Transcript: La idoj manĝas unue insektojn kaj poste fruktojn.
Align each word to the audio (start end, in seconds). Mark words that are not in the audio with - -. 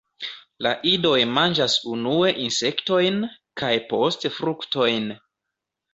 La 0.67 0.69
idoj 0.91 1.17
manĝas 1.33 1.75
unue 1.91 2.31
insektojn 2.45 3.21
kaj 3.63 3.73
poste 3.93 4.33
fruktojn. 4.39 5.07